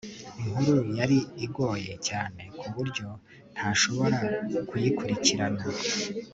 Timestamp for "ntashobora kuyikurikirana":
3.53-5.63